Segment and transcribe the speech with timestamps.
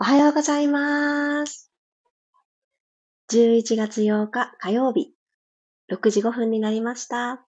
[0.00, 1.72] おはようございます。
[3.32, 5.12] 11月8日火曜日、
[5.90, 7.44] 6時5分になりました。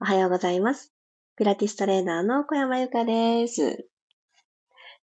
[0.00, 0.92] おはようございます。
[1.36, 3.86] ピラティストレーナーの小山由かです。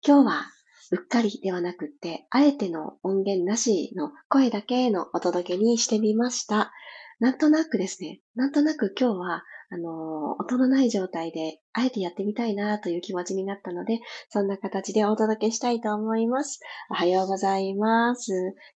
[0.03, 0.45] 今日は
[0.89, 6.71] うっかりではなくって、あえての音源なしの声だけのお届けにしてみました。
[7.19, 9.43] なんとなくですね、なんとなく今日は
[9.73, 16.59] あの、音のない状態で、あえてやってみたいなという気持ちになったので、そんな形でお届けしたいと思います。
[16.91, 18.31] おはようございます。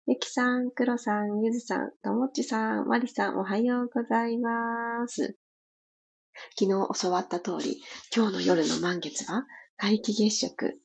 [0.07, 5.37] ゆきさん、くろさん、ゆずさん、ともっちさん、まりさん、おはようございます。
[6.57, 7.79] 昨日教わった通り、
[8.15, 9.45] 今日の夜の満月は、
[9.77, 10.79] 皆既月食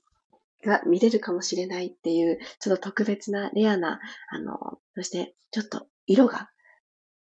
[0.62, 6.50] が見れるかもしれないっていう、ちょっと特別な、レアな、あの、そしてちょっと色が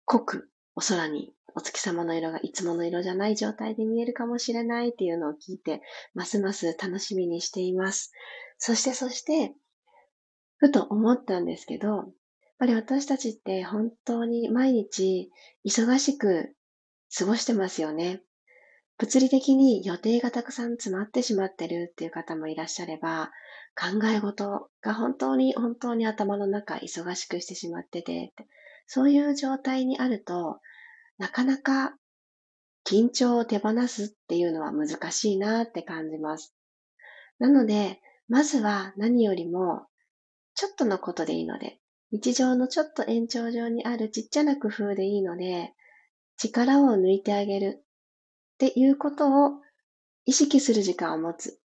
[0.06, 5.82] 濃くお空にお月様の色がいつもの色じゃない状態で見えるかもしれないっていうのを聞いて、
[6.12, 8.12] ますます楽しみにしています。
[8.58, 9.54] そしてそして、
[10.56, 12.05] ふと思ったんですけど、やっ
[12.58, 15.30] ぱり私たちって本当に毎日
[15.64, 16.56] 忙しく
[17.16, 18.20] 過ごしてますよね。
[18.98, 23.30] 物理的に予定がたくさん詰まってしまってるっていう方もいらっしゃれば、
[23.77, 28.32] 考え事が本当に本当に頭の中忙しくしてしまってて、
[28.86, 30.60] そういう状態にあると、
[31.18, 31.96] なかなか
[32.84, 36.54] 緊張を手放すっていうのは難しいなって感じます。
[37.38, 39.86] なので、まずは何よりも、
[40.54, 41.78] ちょっとのことでいいので、
[42.12, 45.72] 日常のちょっと延長上にあるちっちゃな工夫でいいので、
[46.36, 47.84] 力を抜いてあげるっ
[48.58, 49.60] ていうことを
[50.26, 51.60] 意識する時間を持つ。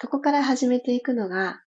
[0.00, 1.62] ここから始めていくのが、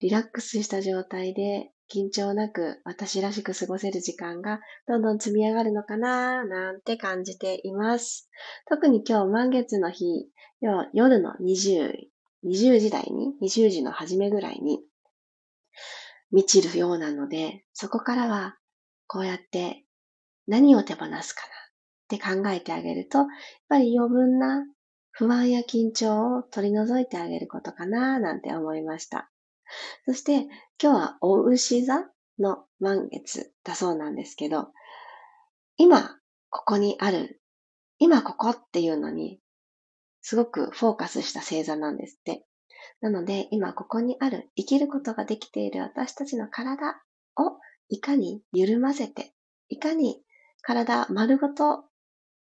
[0.00, 8.28] リラックスした状態で緊張なく私らしく過ごせる時間がどんどん積み上がるのかななんて感じています。
[8.68, 10.28] 特に今日満月の日、
[10.60, 11.92] 夜の20、
[12.44, 14.80] 20時台に、20時の初めぐらいに
[16.30, 18.56] 満ちるようなので、そこからは
[19.06, 19.84] こうやって
[20.46, 21.48] 何を手放すかな
[22.04, 23.26] って考えてあげると、やっ
[23.68, 24.64] ぱり余分な
[25.10, 29.30] 不安や緊張を取り除いてあげることかななんて思いました。
[30.04, 30.48] そして、
[30.82, 32.04] 今日はお牛座
[32.38, 34.68] の満月だそうなんですけど、
[35.76, 36.18] 今、
[36.50, 37.40] ここにある、
[37.98, 39.40] 今ここっていうのに、
[40.22, 42.44] すごくフォーカスした星座なんですって。
[43.00, 47.00] なので、今ここにある、生きることができている私たちの体
[47.36, 47.58] を
[47.88, 49.32] いかに緩ませて、
[49.68, 50.22] いかに
[50.62, 51.84] 体丸ごと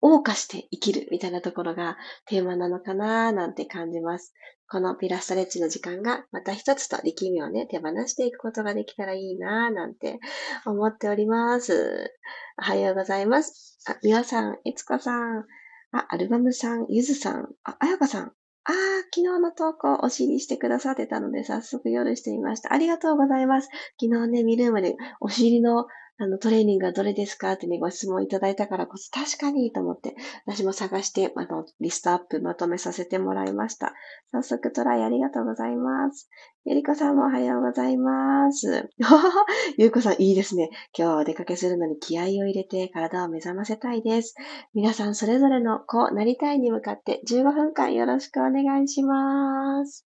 [0.01, 4.33] 謳歌して生きるみたいなところがテーマなのかななんて感じます。
[4.69, 10.19] このピラストレッチの時間がまた一つと力みをね、手放していくことができたらいいななんて
[10.65, 12.11] 思っております。
[12.59, 13.79] おはようございます。
[13.89, 15.45] あ、みわさん、いつこさん、
[15.91, 18.73] あ、アルバムさん、ゆずさん、あ、あやかさん、ああ、
[19.15, 22.73] 昨日の投稿お知りしてくださってたので、早速夜してみました。
[22.73, 23.69] ありがとうございます。
[24.01, 25.87] 昨日ね、見るまでお尻の
[26.19, 27.51] あの、トレーニングはどれですか？
[27.51, 30.15] ってね、ご質問いただいたからこそ、確かにと思って、
[30.47, 33.93] 私も探して、あの、リストアップまとめさせてもらいました。
[34.31, 36.27] 早速トライありがとうございます。
[36.65, 38.89] ゆりこさんもおはようございます。
[39.77, 40.69] ゆうこさんいいですね。
[40.97, 44.33] 今日はお出かけするのに気合を入れて体を目覚ませたいです。
[44.73, 50.07] 皆さんそれぞれのこうなりたいに向かって15分間よろしくお願いします。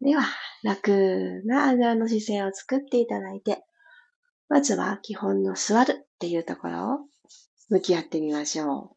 [0.00, 0.22] では、
[0.64, 3.62] 楽なあぐらの姿勢を作っていただいて、
[4.50, 6.98] まずは基本の座るっていうところを
[7.70, 8.96] 向き合ってみましょ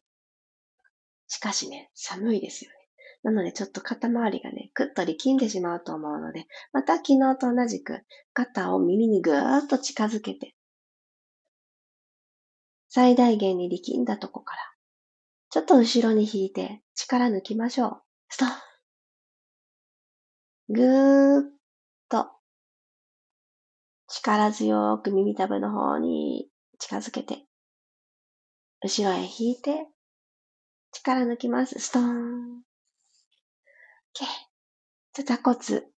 [1.28, 2.76] しかしね、寒いですよね。
[3.22, 10.56] なのでちょっと肩周りがね、くっと力んでしまうと思うので、また昨日と同じく肩を耳にぐーっと近づけて、
[12.88, 14.62] 最大限に力んだとこから、
[15.50, 18.02] ちょっと後ろに引いて力抜きましょう。
[18.28, 18.48] ストッ
[20.68, 21.53] ぐーっ
[24.16, 26.48] 力強く耳たぶの方に
[26.78, 27.46] 近づけて、
[28.80, 29.88] 後ろへ引いて、
[30.92, 31.80] 力抜きます。
[31.80, 32.62] ストーン。
[35.16, 35.24] OK。
[35.24, 35.58] 座骨、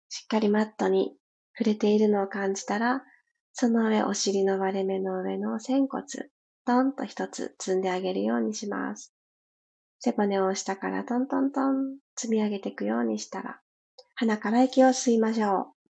[0.08, 1.16] しっかりマットに
[1.58, 3.02] 触れているのを感じたら、
[3.52, 6.04] その上、お尻の割れ目の上の仙骨、
[6.64, 9.12] トンと一つ積んであげるようにします。
[9.98, 13.60] 背骨を下からトントントン積み上げていくようにしたら、
[14.14, 15.83] 鼻から息を吸いましょう。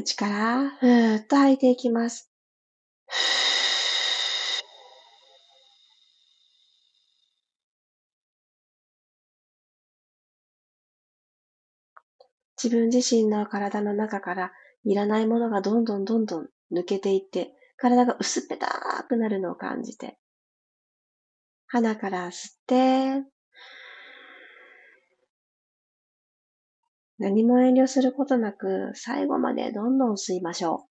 [0.00, 2.30] 口からふーっと吐いていきます。
[12.62, 14.52] 自分自身の体の中から
[14.84, 18.68] いらないものがどんどんどんどん抜けていって、体が薄っぺた
[19.08, 20.18] くなるのを感じて、
[21.66, 23.24] 鼻から吸って、
[27.18, 30.86] 何も遠慮することなく最後までどんどん吸いましょ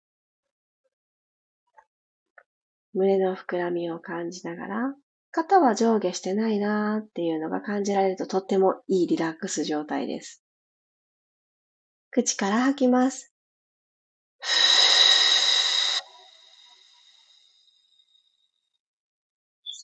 [2.94, 2.98] う。
[2.98, 4.96] 胸の膨らみを感じながら、
[5.32, 10.44] 肩は上下してないなーっていうのが感じられるととってもいいリラックス状態です。
[12.10, 13.34] 口から吐きます。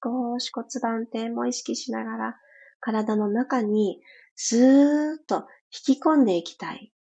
[0.03, 2.35] 少し骨盤底も意識しながら
[2.81, 4.01] 体の中に
[4.35, 6.93] スーッと引き込んでいきたい。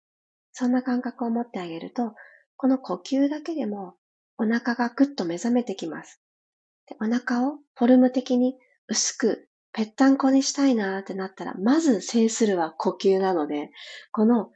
[0.52, 2.14] そんな感覚を持ってあげると、
[2.56, 3.96] この呼吸だけでも
[4.38, 6.20] お腹がぐっと目覚めてきます。
[6.86, 8.56] でお腹をフォルム的に
[8.88, 13.70] 薄くぺったんこにしたいなーってなったら、まず制するは呼吸なので、
[14.12, 14.50] この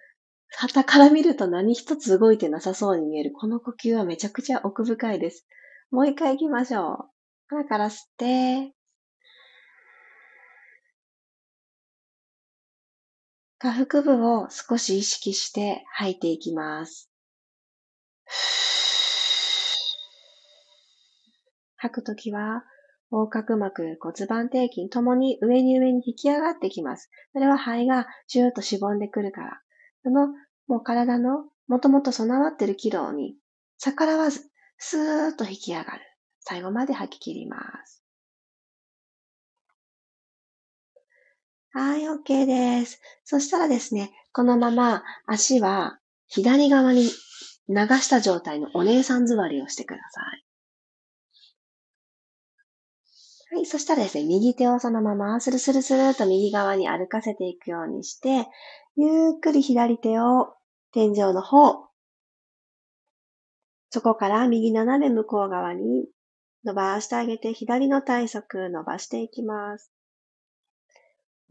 [0.56, 5.46] 旗から見ると何一つ動いてなさそうに見えるこの呼吸はめちゃくちゃ奥深いです。
[5.90, 6.98] もう一回行きましょう。
[7.48, 8.74] 鼻から吸って、
[13.64, 17.08] 下腹部を少し意識して吐いていきます。
[21.76, 22.64] 吐くときは、
[23.10, 27.08] 横隔膜、骨盤底筋ともに上に上に引き上がってきます。
[27.32, 29.62] それは肺がシューッとしぼんでくるから。
[30.02, 30.26] その、
[30.66, 33.34] もう体のもともと備わってる機能に
[33.78, 36.02] 逆らわず、スーッと引き上がる。
[36.40, 37.56] 最後まで吐き切りま
[37.86, 38.03] す。
[41.76, 43.00] はい、OK です。
[43.24, 45.98] そしたらですね、このまま足は
[46.28, 47.08] 左側に流
[48.00, 50.20] した状態のお姉さん座りをしてくださ
[53.50, 53.56] い。
[53.56, 53.66] はい。
[53.66, 58.46] そしたらですね、右手をそのままスルスルスルと右側に歩かせていくようにして、
[58.96, 60.54] ゆっくり左手を
[60.92, 61.88] 天井の方、
[63.90, 66.06] そこから右斜め向こう側に
[66.64, 69.93] 伸ばしてあげて、左の体側伸ばしていきます。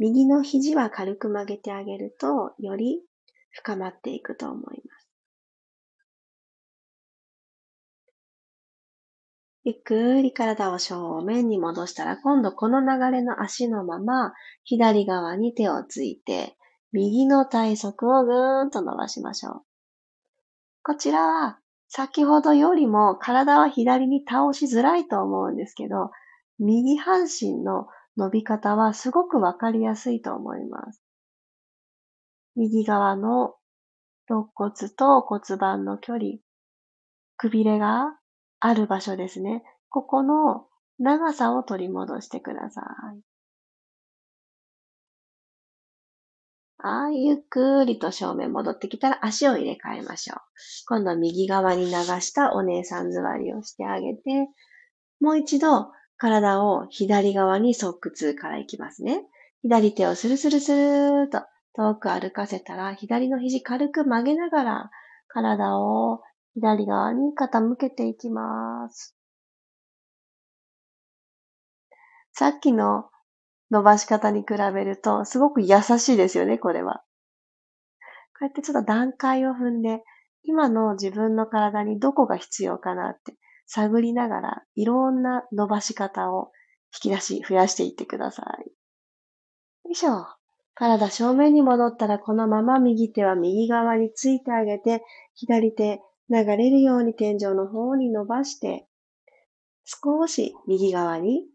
[0.04, 3.00] 右の肘は軽く曲げてあげると、より
[3.52, 5.08] 深まっていくと思います。
[9.64, 14.34] ゆっくり体を正面に戻したら、今度この流れの足のまま、
[14.66, 16.58] 左側に手をついて、
[16.92, 19.62] 右の体側をぐーんと伸ばしましょう。
[20.84, 26.12] こちらは、先ほどよりも体は左に倒しづらいと思うんですけど、
[26.60, 27.88] 右半身の
[28.18, 31.02] 伸び方はすごくわかりやすいと思います。
[32.56, 33.56] 右側の
[34.30, 36.24] 肋骨と骨盤の距離、
[37.38, 38.16] くびれが
[38.60, 39.64] ある場所ですね。
[39.90, 40.68] ここの
[41.00, 42.82] 長さを取り戻してくださ
[43.16, 43.22] い。
[46.86, 50.38] はい、ゆっくりと正面戻ってきたら足を入れ替えましょう。
[50.88, 54.50] 今度は右側に流したお姉さん座りをしてあげて、
[55.22, 55.92] もう一度
[56.24, 59.26] 体を左側に側屈からいきますね。
[59.62, 61.42] 左手をスルスルスルーと
[61.76, 64.92] 遠く歩かせたら、左の肘軽く曲げながら
[65.28, 66.22] 体を
[66.54, 69.18] 左側に傾けていきます。
[72.32, 73.10] さっきの
[73.70, 77.04] 伸ばし方に比べると、すごく優しいですよね、これは。
[78.40, 80.02] こうやってちょっと段階を踏んで、
[80.44, 83.36] 今の自分の体にどこが必要かなって
[83.66, 86.52] 探りながら、いろんな伸ばし方を
[86.94, 88.68] 引き出し、増やしていってください。
[88.68, 90.26] よいしょ。
[90.76, 95.04] 体正面に戻ったら、このまま右手は右側についてあげて、
[95.36, 98.88] 左手流れるように天井の方に伸ばして、
[99.86, 101.46] 少し右側に、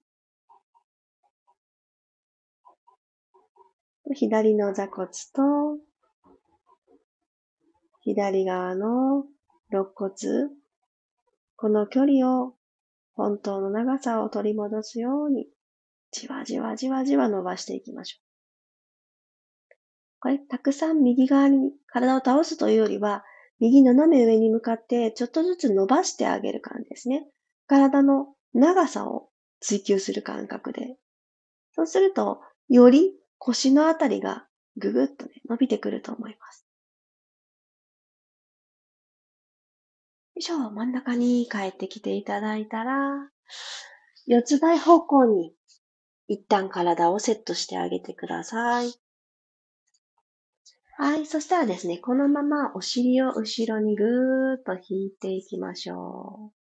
[4.15, 5.79] 左の座骨と、
[8.01, 9.25] 左側の
[9.71, 10.15] 肋骨、
[11.59, 12.55] この距離を
[13.15, 15.49] 本当の長さを取り戻すように、
[16.13, 19.75] じわじわじわじわ伸ばしていきましょう。
[20.21, 23.25] これ、たくさん右側に体を倒すというよりは、
[23.59, 27.27] 右斜め上に向かってちょっとずつ伸ばしてあげる感じですね。
[27.67, 30.97] 体の長さを追求する感覚で。
[31.73, 34.47] そうすると、より腰のあたりが
[34.77, 36.68] ぐぐっとね、伸びてくると思います。
[40.39, 43.29] よいしょ、真ん中に帰ってきていただいたら、
[44.29, 45.53] 四つ倍方向に
[46.29, 48.95] 一旦体をセットしてあげてください。
[50.97, 51.27] はい。
[51.27, 55.99] そしたらですね、このままお尻を後ろにぐーっと引いていきましょう。
[55.99, 56.53] お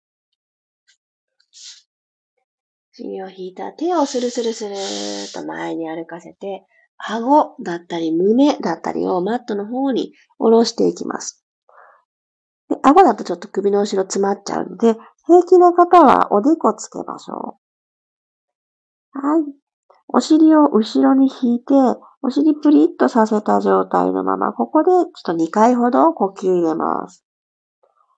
[2.94, 6.66] 尻を引いた手をスルスルスルーっと前に歩かせて、
[6.96, 11.44] 顎だったり胸だったりをマットの方に下ろしていきます。
[12.68, 14.96] で顎だとちょっと首の後ろ詰まっちゃうので、
[15.26, 17.58] 平気な方はおでこつけましょ
[19.14, 19.18] う。
[19.18, 19.44] はい。
[20.08, 21.74] お尻を後ろに引いて、
[22.22, 27.24] お尻プリッとさせた状態のまま、ここでちょっと2回ほど呼吸入れます。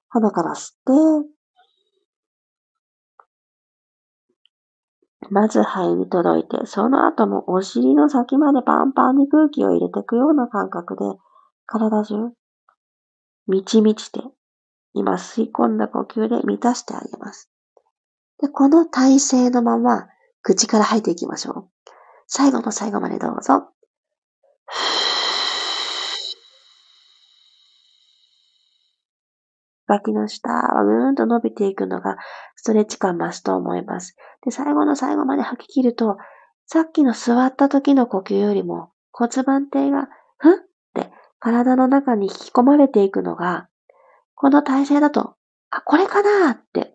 [0.09, 1.31] 鼻から吸って、
[5.31, 11.05] まず肺に届いて、その後もお尻の先までパンパンに空気を入れていくような感覚で、
[11.67, 12.15] 体中、
[13.47, 14.21] 満ち満ちて、
[14.93, 17.51] 今吸い込んだ呼吸で満たしてあげます。
[18.41, 20.09] で、この体勢のまま、
[20.43, 21.69] 口から吐いていきましょう。
[22.27, 23.69] 最後の最後までどうぞ。
[29.91, 32.17] 脇の下はぐーんと伸びていくのが
[32.55, 34.17] ストレッチ感増すと思います。
[34.45, 36.17] で、最後の最後まで吐き切ると、
[36.67, 40.57] さっきの座った時の呼吸よりも骨盤底がふんっ
[40.95, 43.69] て体の中に引き込まれていくのが、
[44.41, 45.35] この体勢だと、
[45.69, 46.95] あ、これかなって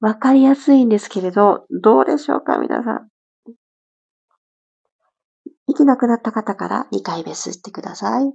[0.00, 3.08] わかりやすいんですけれど、どうでしょうか皆さん。
[5.66, 8.34] 息なくなった方から2回目吸ってください。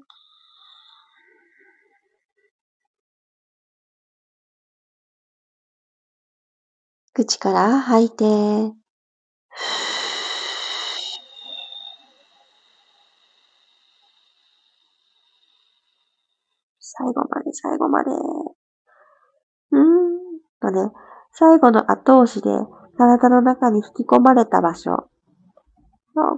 [7.13, 8.80] 口から吐いて、
[17.01, 18.11] 最後まで最後まで。
[19.71, 19.83] うーん
[20.61, 20.91] とね、
[21.33, 22.49] 最後の後押しで
[22.97, 25.07] 体の中に引き込まれた場所。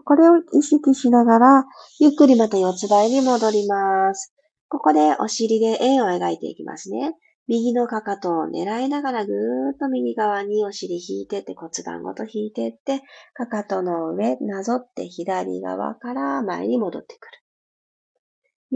[0.05, 1.65] これを意識しながら、
[1.99, 4.33] ゆっくりまた四つ倍に戻ります。
[4.69, 7.17] ここでお尻で円を描いていきますね。
[7.47, 9.35] 右のかかとを狙いながらぐー
[9.73, 13.01] っと右側にお尻引いてって骨盤ごと引いてって、
[13.33, 17.42] かかとの上なぞって左側から前に戻ってくる。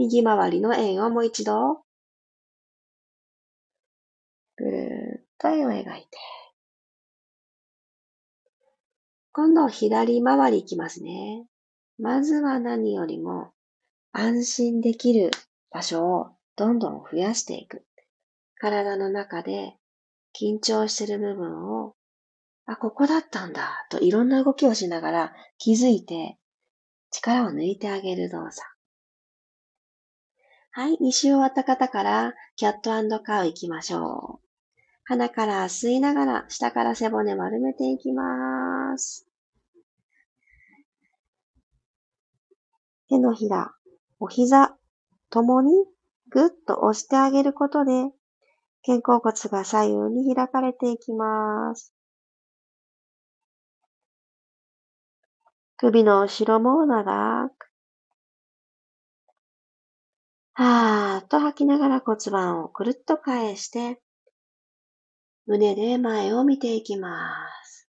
[0.00, 1.82] 右回りの円をもう一度、
[4.56, 6.08] ぐるーっと円を描いて。
[9.32, 11.46] 今度左回りいきますね。
[11.98, 13.50] まずは何よりも
[14.12, 15.32] 安心できる
[15.72, 17.84] 場所をどんどん増やしていく。
[18.54, 19.74] 体の中で
[20.40, 21.96] 緊張してる部分を、
[22.66, 26.38] あ、ここだったんだ、といろんな動きをしながら気づいて
[27.10, 28.77] 力を抜いてあげる動作。
[30.70, 34.48] はい、2周終わった方からキャットカウ行きましょう。
[35.04, 39.26] 鼻から吸いながら下から背骨丸めていきます。
[43.08, 43.72] 手のひら、
[44.20, 44.76] お膝
[45.30, 45.72] ともに
[46.28, 48.10] ぐっと押してあげることで
[48.84, 51.94] 肩甲骨が左右に開かれていきます。
[55.78, 57.67] 首の後ろも長く。
[60.58, 64.00] はーっと吐きながら骨盤をくるっと返して、
[65.46, 67.88] 胸で前を見ていきます。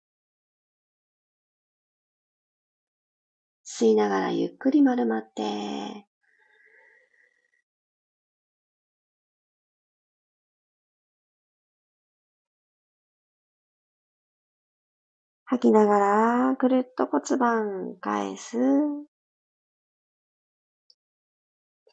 [3.64, 6.08] 吸いながらゆっくり丸まって、
[15.44, 15.98] 吐きなが
[16.50, 18.58] ら、くるっと骨盤返す。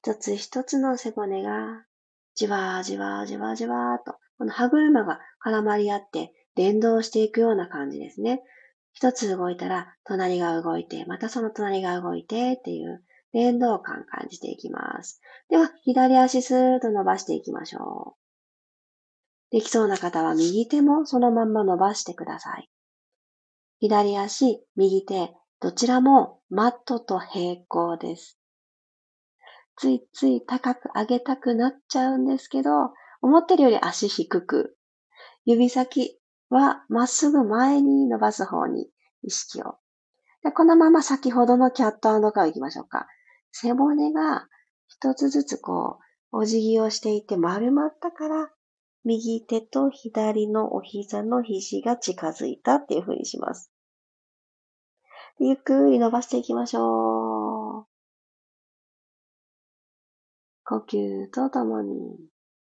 [0.05, 1.85] 一つ一つの背骨が、
[2.35, 8.41] じわじわじわじわと、この歯車が絡まり合って連動していくような感じですね。
[8.91, 15.21] 一つ動いたら、隣が動いて、またその隣が動いてっていう連動感感じていきます。
[15.49, 19.55] では、左足スーッと伸ばしていきましょう。
[19.55, 22.69] できそうな方は右手もそのまんま伸ばしてください。
[23.79, 28.37] 左足、右手、どちらもマットと平行です。
[29.75, 32.69] ついつい高く上げたくなっちゃうんですけど、
[33.21, 34.77] 思ってるより足低く、
[35.45, 38.89] 指先はまっすぐ前に伸ばす方に
[39.23, 39.77] 意識を。
[40.43, 43.07] でこのまま先ほどのキャットカウ行きましょうか。
[43.51, 44.47] 背骨が
[44.87, 45.99] 一つずつこ
[46.31, 48.49] う、お辞儀をしていて丸まったから、
[49.05, 53.71] 右手と左のお膝の肘が近づいたっていう風にします。
[55.39, 57.32] ゆっくり伸ばしていきましょう。
[60.73, 62.17] 呼吸とともに、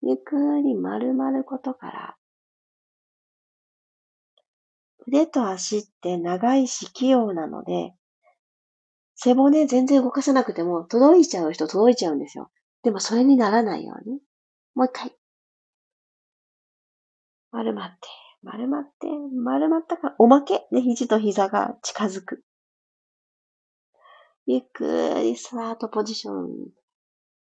[0.01, 2.17] ゆっくり丸まることから、
[5.07, 7.93] 腕と足って長いし器用なので、
[9.15, 12.51] 背骨全然動かさなくても届いちゃう人届いちゃうんですよ。
[12.83, 14.19] でもそれにならないように。
[14.75, 15.15] もう一回。
[17.51, 17.97] 丸まって、
[18.41, 20.67] 丸まって、丸まったか、おまけ？
[20.71, 22.43] で肘と膝が近づく。
[24.45, 26.82] ゆっくりスタートポジション。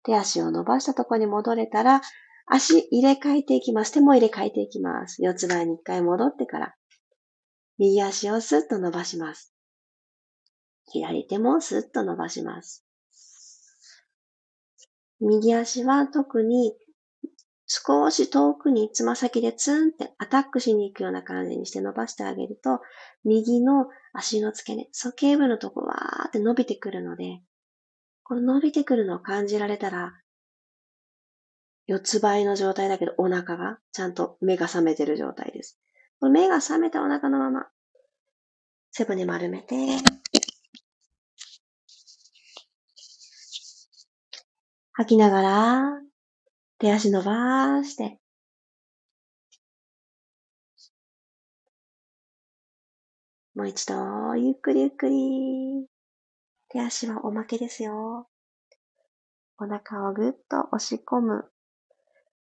[0.04, 2.02] 手足を伸ばしたところに戻れたら、
[2.46, 3.92] 足入れ替えていきます。
[3.92, 5.24] 手も入れ替えていきます。
[5.24, 6.76] 四つ前に一回戻ってから、
[7.78, 9.54] 右足をスッと伸ばします。
[10.86, 12.86] 左手もスッと伸ばします。
[15.20, 16.74] 右足は特に
[17.68, 22.82] 少し遠くにつま先でツンってアタックしに行くような感じにして伸ばしてあげると、
[23.24, 27.42] 右の足の付け根、鼠径部のとこわーって伸びてくるので、
[28.32, 30.14] この伸びてくるのを感じられたら、
[31.86, 35.78] 四つ倍の状態だけどお腹がちゃんと目が覚めてる状態です。
[36.22, 37.68] 目が覚めたお腹のまま、
[38.92, 39.76] 背骨丸めて、
[44.94, 46.02] 吐きながら、
[46.80, 48.18] 手足伸ばして、
[53.56, 56.01] もう一度、ゆっくりゆっくり。
[56.72, 58.30] 手足はおまけですよ。
[59.58, 61.52] お腹をぐっと押し込む。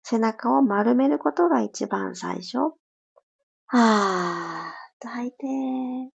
[0.03, 2.57] 背中を丸めることが一番最初。
[2.57, 6.11] はーっと吐いて。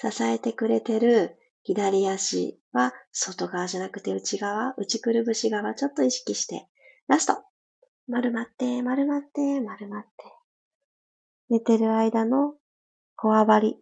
[0.00, 6.68] 支えてくれてる左足は外側じゃなくて内側、内くるぶし側ちょっと意識して、
[7.08, 7.42] ラスト
[8.06, 10.08] 丸まって、丸まって、丸まって。
[11.48, 12.52] 寝てる間の
[13.16, 13.78] こわばり。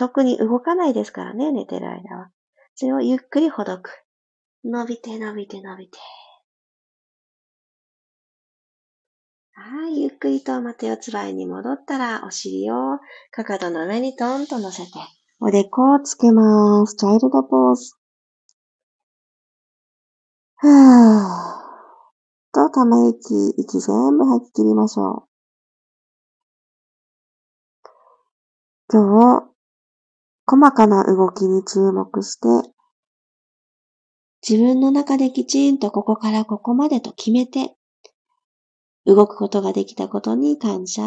[0.00, 2.30] 特に動かないですからね、寝てる間は。
[2.74, 3.90] それをゆっくりほどく。
[4.64, 5.98] 伸びて、伸びて、伸びて。
[9.52, 12.98] はい、ゆっくりとまた四つ倍に戻ったら、お尻を
[13.30, 14.92] かかとの上にトンと乗せて、
[15.38, 16.96] おでこをつけます。
[16.96, 17.94] チャイルドポーズ。
[20.56, 20.70] ふー。
[22.54, 25.28] と、ため息、息全部吐き切りましょう。
[28.90, 29.50] 今日、
[30.50, 32.68] 細かな動きに注目して、
[34.42, 37.76] 自分の中できちんとここからここまでと決めて、
[39.06, 41.02] 動くことができたことに感謝。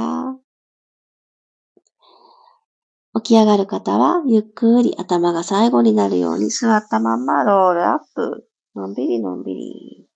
[3.15, 8.47] 起き上がる方は、ゆっくり頭が最後になるように座ったまんまロールアップ。
[8.75, 10.07] のんびりのんびり。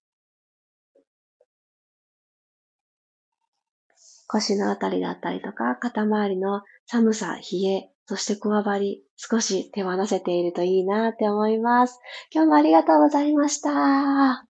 [4.28, 12.00] 腰のあたりだったりとか、肩周りの寒さ、冷え、そしてこわばり、少し手放せているといいなって思います。
[12.32, 14.46] 今日もありがとうございました。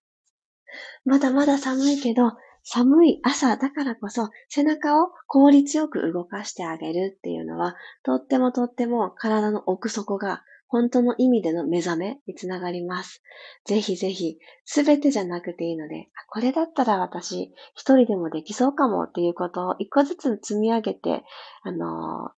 [1.04, 13.22] まだまだ寒いけど、寒い朝だからこそ背中を効率よく動かしてあげるっていうのは、とってもとっても体の奥底が本当の意味での目覚めにつながります。
[13.64, 21.24] ぜひぜひ、すべてじゃなくていいので、これだったら私一人でもできそうかもっていうことを一個ずつ積み上げて、
[21.62, 22.32] あの、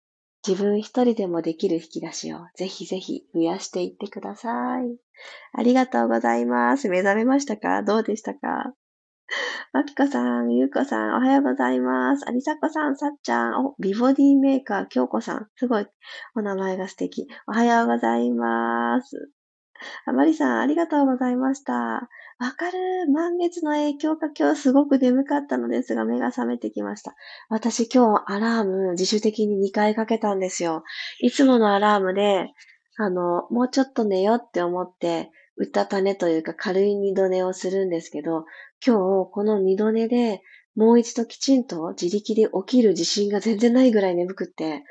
[0.48, 4.50] 自分一人でもできる引き出しをぜひぜひ増やしていってくださ
[4.82, 4.98] い。
[5.54, 6.88] ありがとうございます。
[6.90, 7.84] 目覚めましたか？
[7.84, 8.74] どうでしたか？
[9.74, 12.28] まきこさん、ゆうこさん、おはようございます。
[12.28, 15.86] ありさこさん、さっちゃん、お、美ボディメーカー、きょうこさん、すごい、
[16.36, 17.28] お名前が素敵。
[17.48, 19.30] おはようございます。
[20.06, 21.74] あまりさん、ありがとうございました。
[21.74, 23.10] わかる。
[23.12, 27.16] 満月の影響か今日すごく眠かったのですが、目が覚めてきました。
[27.50, 30.84] 私今日アラーム自主的に2回かけたんですよ。
[31.20, 32.54] いつものアラームで、
[32.98, 38.46] あの、もうちょっと寝ようって思って、うたた寝というか軽い二度寝をするんですけど、
[38.86, 40.42] 今日この二度寝で
[40.76, 44.84] もう一度きちんと自力で起きる自信が全然ないぐらい眠くって、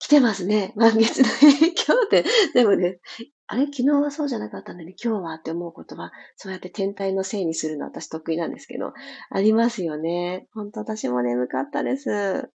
[0.00, 0.72] 来てますね。
[0.76, 2.24] 満月の影響って。
[2.52, 2.98] でもね、
[3.46, 8.92] あれ昨日はそうじゃなかったのに今日はって思うことは、そうやって天体のせいにするの私得意なんですけど、
[9.30, 10.46] ありますよね。
[10.54, 12.50] 本当私も眠かったです。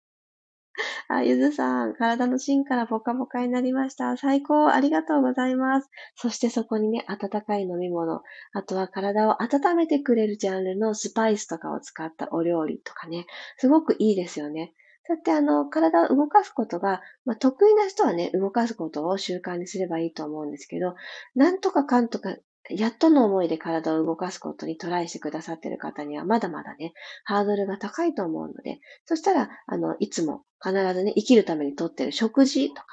[1.08, 4.16] あ、ゆずさん、体の芯からポカポカになりました。
[4.18, 5.90] 最高、ありがとうございます。
[6.16, 8.22] そしてそこにね、温かい飲み物、
[8.54, 13.26] あとは体を温めてくれるジャンルのスパイスとかを使ったお料理とかね、
[13.58, 14.74] すごくいいですよね。
[15.10, 20.94] そうやってあの、体を動かすことが、まあ、得意な人はね、動かすことを習慣にすればいいと思うんですけど、
[21.34, 22.36] なんとかかんとか
[22.70, 26.94] やっとの思いで体を動かすことにトライしてくださってる方にはまだまだね、
[27.24, 32.84] ハードルが高いと思うので、そしたら、あの、いつも必ずね、生きるためにとってる食事とか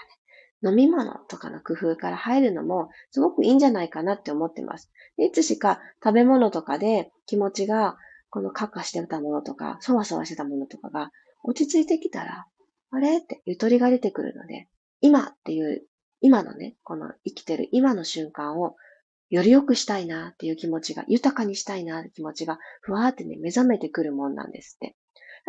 [0.63, 4.91] ね、飲み物とかの工夫から入るのもすごくいいんじゃないかなって思ってます。
[5.19, 7.99] いつしか食べ物とかで気持ちが
[8.31, 11.11] このカッカしてたものとか、そわそわしてたものとかが
[11.43, 12.47] 落ち着いてきたら、
[12.91, 13.19] あれ？
[13.19, 14.69] ってゆとりが出てくるので、
[15.01, 15.87] 今っていう、
[16.21, 18.77] 今のね、この生きてる今の瞬間を
[19.29, 24.97] より良くしたいなっていう気持ちが、豊かにしたいなって気持ちが、ふわーってね、目覚めてくるもんなんですって。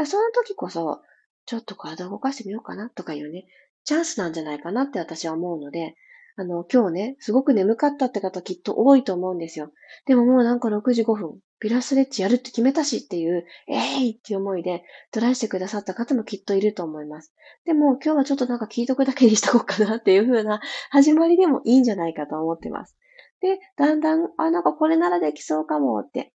[0.06, 1.02] その時こそ、
[1.46, 3.46] ちょっと体を動かしてみようかなとかいうね、
[3.86, 5.96] チャンスなんじゃないかなって私は思うので、
[6.40, 9.72] あの、今日ね、すごく眠かったって方きっと多いと思うんですよ。
[10.06, 17.34] でももうなんか6時5分、ピラストレッチやるって決めたしっていう、えい、ー、っていう思いでトライしてくださった方もきっといると思います。
[17.66, 22.96] でも今日はちょっとなんか聞いとくだけにしとこうかなっていう風な始まりでもいいんじゃないかと思ってます。
[23.42, 26.34] で、だんだん、あ、なんかこれならできそうかもって、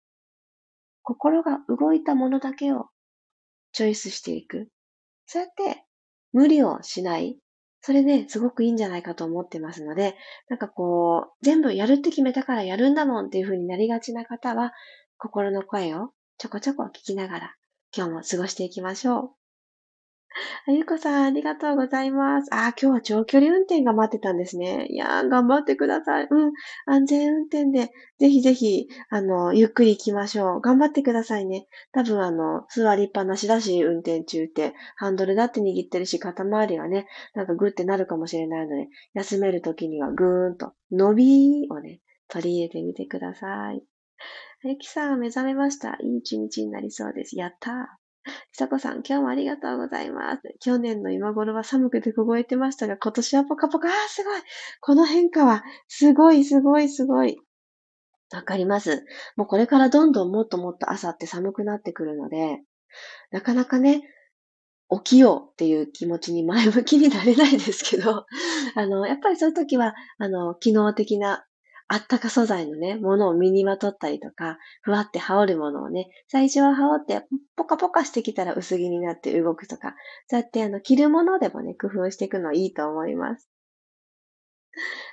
[1.02, 2.86] 心が動いたものだけを
[3.72, 4.70] チョイスしていく。
[5.26, 5.84] そうやって
[6.32, 7.38] 無理をしない。
[7.82, 10.16] それね、すごくいいんじゃないかと思ってますので、
[10.48, 14.72] なんかこう、全部やるって決めたからやるんだもんっていう風になりがちな方は、
[15.16, 17.54] 心の声をちょこちょこ聞きながら、
[17.96, 19.39] 今日も過ごしていきましょう。
[20.66, 22.48] あゆこさん、ありがとうございます。
[22.52, 24.86] あ、今日は長距離運転が待ってたんですね。
[24.88, 26.28] いやー、頑張ってください。
[26.30, 26.52] うん。
[26.86, 30.60] 安全運転で、ぜひぜひ、あの、ゆっくり行きましょう。
[30.60, 31.66] 頑張ってくださいね。
[31.92, 43.82] 多分、あの、座りっぱなしだし、運転中って、ハンドルだって握ってるし、肩周りがね、なんかグってなるかもしれないので、休めるときにはぐーんと、伸びをね、取り入れてみてください。
[44.62, 45.96] ゆきさん、目覚めました。
[46.02, 47.36] いい一日になりそうです。
[47.36, 47.99] やったー。
[48.52, 50.42] ひさこさん、今日もありがとうございます。
[50.60, 53.88] 去年の今頃は寒くて凍えてましたが、今年はポカポカ。
[53.88, 54.40] あー、すごい。
[54.80, 57.38] この変化は、すごい、すごい、すごい。
[58.32, 59.04] わかります。
[59.36, 62.60] もうこれからどんどんもっともっと朝って寒くなってくるので、
[63.30, 64.02] なかなかね、
[64.90, 68.26] 起きようっていう気持ちに前向きになれないですけど、
[68.74, 71.46] あの、やっぱりそういう時は、あの、機能的な
[71.92, 77.26] あったか素材のね、ものを身にまとったりとか、ふわって羽織るものをね、最初は羽織って、
[77.56, 79.96] ポカポカしてきたら薄着になって動くとか、
[80.28, 83.48] そうやってあの、着るものでもね、工夫していくのいいと思います。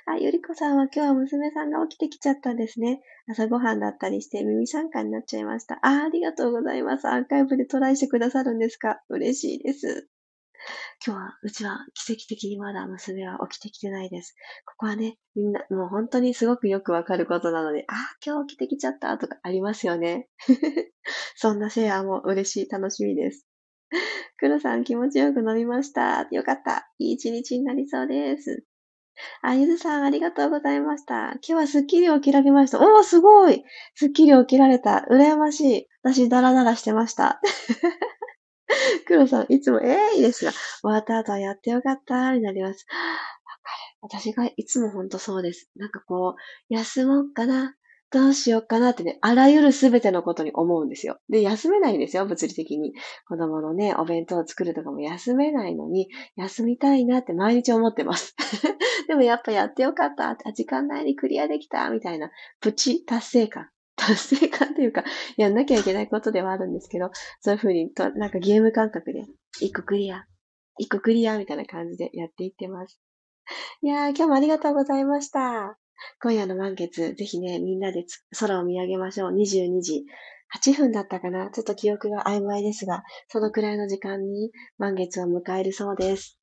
[0.06, 3.00] あ、ゆりこさんは今日は娘さんが起きてきちゃったんですね。
[3.28, 5.80] 朝ごはんだったりして耳参加になっちゃいました。
[5.82, 7.08] あ、ありがとうございます。
[7.08, 9.02] アーカイブでトライしてくださるんですか？
[9.08, 10.08] 嬉しいです。
[11.06, 14.34] 今日は、うちは奇跡的にまだ娘は起きてきてないです。
[14.66, 20.28] ここはね、みんな、もう本当にすごくよくわかることなので、ああ、今日起きてきちゃったとかありますよね。
[21.36, 23.46] そんなシェアも嬉しい、楽しみです。
[24.38, 26.28] 黒さん気持ちよく飲みました。
[26.30, 26.90] よかった。
[26.98, 28.64] いい一日になりそうです。
[29.42, 31.32] あ、ゆずさんありがとうございました。
[31.32, 32.78] 今日はスッキリ起きられました。
[32.78, 35.06] おー、すごいスッキリ起きられた。
[35.10, 35.86] 羨ましい。
[36.02, 37.40] 私、ダラダラしてました。
[39.06, 42.86] 黒さん、いつも、ええー、いいですが、終わった後はやってよかったになります。
[42.88, 42.96] わ
[43.62, 44.20] かる。
[44.20, 45.70] 私がいつもほんとそうです。
[45.76, 47.74] なんかこう、休もうかな。
[48.10, 51.18] どうしようかなってね、あらゆるすべてのことに思うんですよ。
[51.28, 52.94] で、休めないんですよ、物理的に。
[53.26, 58.34] 子供のね、お弁当を作るとかも休めないのに、休みたいなって毎日思ってます。
[59.08, 60.36] でもやっぱやってよかった。
[60.52, 61.90] 時間内にクリアできた。
[61.90, 63.68] みたいな、プチ達成感。
[63.98, 65.04] 達成感というか、
[65.36, 69.24] やんなきゃいけないことではあるんですけど、そういうふうにと、なんかゲーム感覚で、
[69.60, 70.24] 一個クリア、
[70.78, 73.00] 一個クリアみたいな感じでやっていってます。
[73.82, 75.78] いやー、今日もありがとうございました。
[76.22, 78.04] 今夜の満月、ぜひね、みんなで
[78.38, 79.32] 空を見上げましょう。
[79.32, 80.04] 22時
[80.54, 86.38] 8分だったかなちょっと記憶が曖昧ですが、そのくらいの時間に満月を迎えるそうです。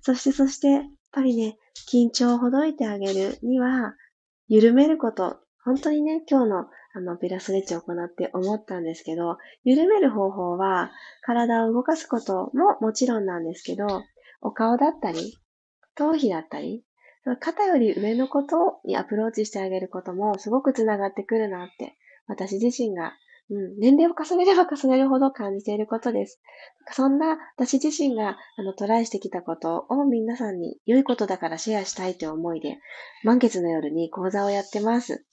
[0.00, 1.58] そして、そして、やっぱりね、
[1.90, 3.94] 緊張をほどいてあげるには、
[4.48, 14.04] 緩めること、本当にね、今日のあの、ピラスレッチを行って思ったんですけど、緩める方法は、体を動かすことももちろんなんですけど、
[14.40, 15.36] お顔だったり、
[15.96, 16.84] 頭皮だったり、
[17.40, 21.96] 肩より上のことにアプローチしてあげることもすごくつながってくるなって、
[22.28, 23.12] 私自身が
[23.50, 26.40] うん、年齢を重ねれば重ねるほど感じていることです。
[26.92, 32.78] そんな私自身があのトライしてきたことを皆さんに良いことだからシェアしたいという思いで、
[33.22, 35.24] 満月の夜に講座をやってます。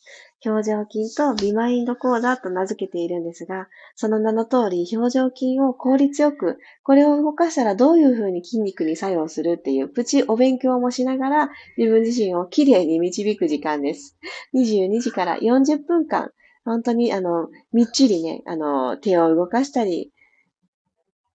[0.43, 14.17] 表情筋とビマインド講座と名付けているんですが、その名の通り表情筋を効率よく、これを動かしたらどういうふうに筋肉に作用するっていうプチお勉強もしながら自分自身をきれいに導く時間です。
[14.56, 16.32] 22時から40分間
[16.63, 20.12] 本当に、あの、みっちりね、あの、手を動かしたり、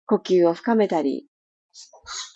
[0.06, 1.28] 呼吸を深めたり、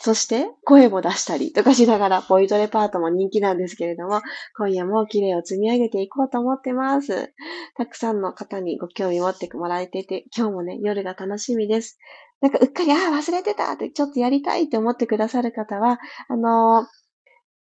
[0.01, 4.21] そして声も出したりとかしながら、ポイントレパートも人気なんですけれども、
[4.57, 7.33] 今夜も綺麗を積み上げていこうと思ってます。
[7.77, 11.99] たくさんの方にご興味持ってもらえてて、今日もね、夜が楽しみです。
[12.41, 16.85] なんかうっかり、ああ、忘れてたって、ちょっとやりたいって思ってくださる方は、あのー、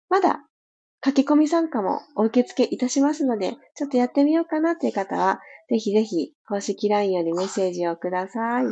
[0.09, 0.48] まだ
[1.05, 8.65] 書き込み参加もお受付いたしますので、ちょっとやってみようかなっていう方は、ぜひぜひ公式 LINE よりメッセージをください。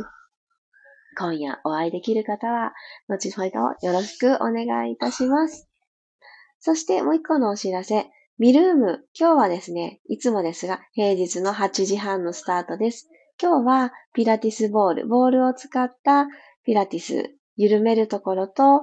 [1.17, 2.73] 今夜お会いできる方は、
[3.07, 5.67] 後ほどよろしくお願いいたします。
[6.59, 8.09] そしてもう一個のお知らせ。
[8.39, 13.09] ミルーム、今日はですね、いつもですが、平日の8時半のスタートです。
[13.41, 16.27] 今日はピラティスボール、ボールを使った
[16.63, 18.81] ピラティス、緩めるところと、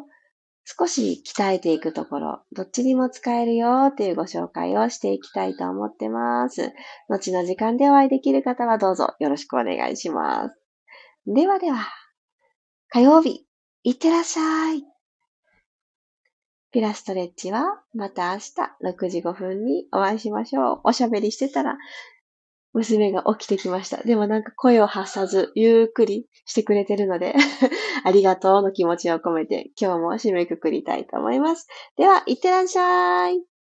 [0.64, 6.72] 少し鍛えていくところ、どっちにも使えるよっていうご紹介をしていきたいと思ってます。
[7.09, 10.57] 後の時間でお会いできる方はどうぞよろしくお願いします。
[11.27, 11.87] ではでは、
[12.88, 13.46] 火曜日、
[13.83, 14.85] いってらっしゃい。
[16.72, 20.81] ピラストレッチはまた明日6時5分にお会いしましょう。
[20.85, 21.77] おしゃべりしてたら
[22.74, 24.02] 娘が起きてきました。
[24.02, 27.34] でもなんか声を発さず、ゆっくりしてくれてるので
[28.04, 31.68] ありがとうの気持ちを込めて、今日も締めくくりたいと思います。
[31.96, 33.54] では、いってらっしゃい。